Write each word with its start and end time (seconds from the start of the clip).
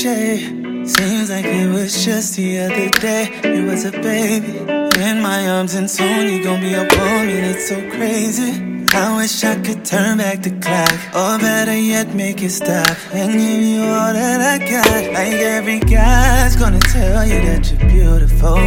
cliche. 0.00 0.86
Seems 0.86 1.30
like 1.30 1.44
it 1.44 1.70
was 1.70 2.04
just 2.04 2.36
the 2.36 2.58
other 2.60 2.88
day. 3.00 3.28
You 3.44 3.66
was 3.66 3.84
a 3.84 3.92
baby 3.92 4.58
in 4.98 5.20
my 5.20 5.48
arms, 5.48 5.74
and 5.74 5.90
soon 5.90 6.32
you 6.32 6.42
gon' 6.42 6.60
be 6.60 6.72
a 6.72 6.88
woman. 6.96 7.44
It's 7.44 7.68
so 7.68 7.76
crazy. 7.90 8.69
I 8.92 9.16
wish 9.16 9.44
I 9.44 9.54
could 9.60 9.84
turn 9.84 10.18
back 10.18 10.42
the 10.42 10.50
clock, 10.50 10.98
or 11.14 11.38
better 11.38 11.76
yet, 11.76 12.12
make 12.12 12.42
it 12.42 12.50
stop 12.50 12.96
and 13.12 13.32
give 13.32 13.62
you 13.62 13.82
all 13.84 14.12
that 14.12 14.40
I 14.40 14.58
got. 14.58 15.12
Like 15.12 15.34
every 15.34 15.78
guy's 15.78 16.56
gonna 16.56 16.80
tell 16.80 17.24
you 17.24 17.40
that 17.46 17.70
you're 17.70 17.88
beautiful. 17.88 18.58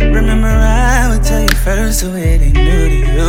Remember, 0.00 0.48
I 0.48 1.10
would 1.10 1.22
tell 1.22 1.42
you 1.42 1.56
first, 1.62 2.00
so 2.00 2.14
it 2.14 2.40
ain't 2.40 2.54
new 2.54 2.88
to 2.88 2.96
you. 2.96 3.28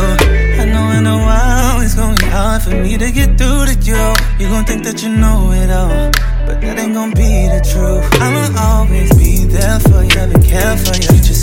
I 0.60 0.64
know 0.64 0.90
in 0.96 1.06
a 1.06 1.18
while 1.18 1.80
it's 1.82 1.94
gonna 1.94 2.16
be 2.16 2.26
hard 2.26 2.62
for 2.62 2.70
me 2.70 2.96
to 2.96 3.12
get 3.12 3.36
through 3.36 3.66
to 3.66 3.74
you. 3.84 4.02
You 4.40 4.48
gon' 4.48 4.64
think 4.64 4.84
that 4.84 5.02
you 5.02 5.10
know 5.10 5.52
it 5.52 5.70
all, 5.70 6.10
but 6.46 6.62
that 6.62 6.78
ain't 6.78 6.94
gon' 6.94 7.10
be 7.10 7.48
the 7.52 7.60
truth. 7.60 8.08
I'ma 8.22 8.48
always 8.58 9.12
be 9.18 9.44
there 9.44 9.78
for 9.80 10.02
you, 10.02 10.20
and 10.32 10.44
care 10.44 10.76
for 10.78 10.96
you. 10.96 11.08
Treat 11.08 11.28
you 11.28 11.34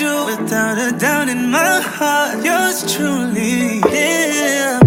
you 0.00 0.24
without 0.26 0.78
a 0.78 0.96
doubt 0.96 1.28
in 1.28 1.50
my 1.50 1.80
heart. 1.80 2.44
Yours 2.44 2.94
truly, 2.94 3.80
yeah. 3.92 4.80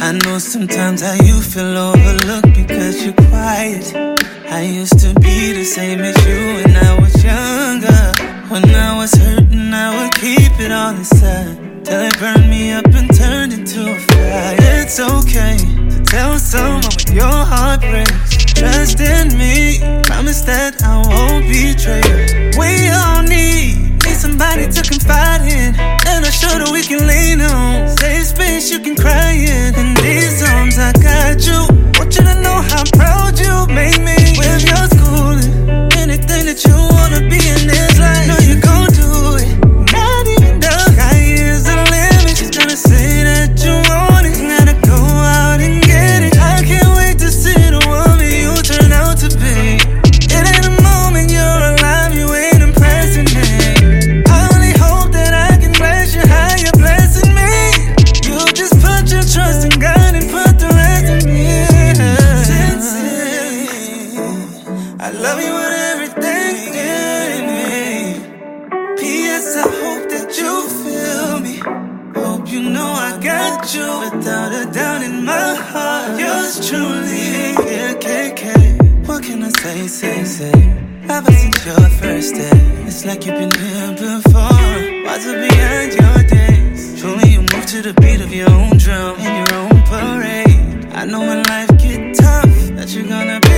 I 0.00 0.12
know 0.24 0.38
sometimes 0.38 1.02
how 1.02 1.14
you 1.24 1.40
feel 1.40 1.76
overlooked 1.76 2.54
because 2.54 3.04
you're 3.04 3.14
quiet. 3.14 3.94
I 4.48 4.62
used 4.62 4.98
to 5.00 5.12
be 5.20 5.52
the 5.52 5.64
same 5.64 6.00
as 6.00 6.16
you 6.26 6.40
when 6.56 6.76
I 6.76 6.98
was 7.00 7.14
younger. 7.22 8.02
When 8.48 8.64
I 8.74 8.96
was 8.96 9.12
hurting, 9.12 9.72
I 9.74 9.88
would 10.04 10.14
keep 10.14 10.52
it 10.60 10.72
all 10.72 10.94
inside. 10.94 11.84
Till 11.84 12.00
it 12.00 12.18
burned 12.18 12.48
me 12.48 12.72
up 12.72 12.86
and 12.86 13.14
turned 13.14 13.52
into 13.52 13.90
a 13.90 13.98
fire. 13.98 14.56
It's 14.58 14.98
okay 15.00 15.56
to 15.90 16.02
tell 16.04 16.38
someone 16.38 16.82
when 16.96 17.16
your 17.16 17.44
heart 17.52 17.80
breaks. 17.80 18.36
Trust 18.54 19.00
in 19.00 19.36
me, 19.36 19.80
promise 20.04 20.42
that 20.42 20.82
I 20.82 21.02
won't 21.08 21.44
betray 21.48 22.02
you. 22.06 22.31
I 65.04 65.10
love 65.10 65.40
you 65.42 65.52
with 65.52 65.74
everything 65.90 66.74
in 66.78 67.38
me. 67.50 67.74
P.S. 68.98 69.56
I 69.56 69.66
hope 69.82 70.04
that 70.14 70.30
you 70.38 70.52
feel 70.82 71.40
me. 71.40 71.56
Hope 72.14 72.48
you 72.48 72.70
know 72.70 72.86
I 72.86 73.18
got 73.20 73.74
you 73.74 73.88
without 73.98 74.52
a 74.52 74.70
doubt 74.70 75.02
in 75.02 75.24
my 75.24 75.54
heart. 75.56 76.20
Yours 76.20 76.68
truly, 76.68 77.50
yeah, 77.66 77.94
KK. 77.94 79.08
What 79.08 79.24
can 79.24 79.42
I 79.42 79.48
say, 79.48 79.88
say, 79.88 80.22
say? 80.22 80.52
Ever 81.08 81.32
since 81.32 81.66
your 81.66 81.88
first 81.98 82.36
day, 82.36 82.60
it's 82.86 83.04
like 83.04 83.26
you've 83.26 83.40
been 83.42 83.50
here 83.58 83.90
before. 83.98 84.70
What's 85.06 85.26
it 85.26 85.38
behind 85.48 85.94
your 85.98 86.18
days? 86.30 87.00
Truly, 87.00 87.28
you 87.28 87.40
move 87.40 87.66
to 87.74 87.82
the 87.82 87.94
beat 88.00 88.20
of 88.20 88.32
your 88.32 88.50
own 88.50 88.76
drum 88.76 89.18
in 89.18 89.34
your 89.34 89.54
own 89.62 89.82
parade. 89.82 90.86
I 90.94 91.04
know 91.06 91.18
when 91.18 91.42
life 91.42 91.70
get 91.78 92.14
tough 92.14 92.54
that 92.76 92.94
you're 92.94 93.08
gonna 93.08 93.40
be 93.40 93.51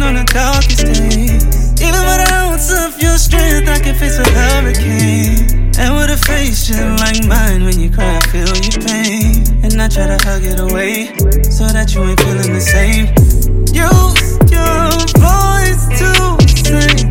even 0.00 0.16
on 0.16 0.24
the 0.24 0.32
darkest 0.32 0.84
days. 0.84 1.72
Even 1.80 2.00
with 2.00 2.20
an 2.20 2.32
ounce 2.32 2.70
of 2.72 3.00
your 3.00 3.16
strength, 3.18 3.68
I 3.68 3.78
can 3.80 3.94
face 3.94 4.18
a 4.18 4.28
hurricane. 4.30 5.72
And 5.78 5.94
with 5.96 6.10
a 6.10 6.16
face 6.16 6.68
just 6.68 7.00
like 7.00 7.26
mine, 7.26 7.64
when 7.64 7.78
you 7.78 7.90
cry, 7.90 8.16
I 8.16 8.20
feel 8.28 8.46
your 8.46 8.80
pain. 8.86 9.64
And 9.64 9.80
I 9.80 9.88
try 9.88 10.06
to 10.06 10.18
hug 10.26 10.44
it 10.44 10.60
away 10.60 11.12
so 11.50 11.66
that 11.66 11.94
you 11.94 12.02
ain't 12.04 12.20
feeling 12.20 12.52
the 12.52 12.60
same. 12.60 13.06
Use 13.72 14.40
your 14.50 14.90
voice 15.20 15.84
to 15.98 16.10
sing 16.64 17.09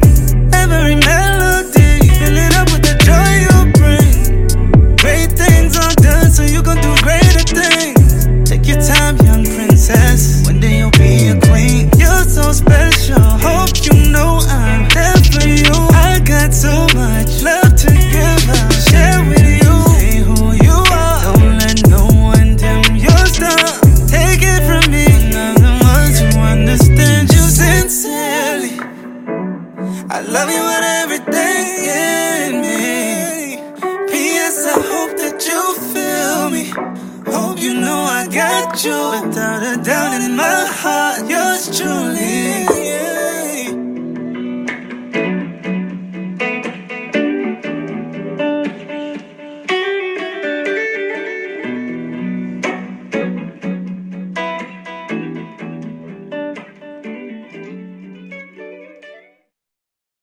you 38.84 38.92
without 38.92 39.64
a 39.64 39.82
doubt 39.82 40.22
in 40.22 40.36
my 40.36 40.66
heart. 40.68 41.30
Yours 41.30 41.78
truly. 41.78 42.39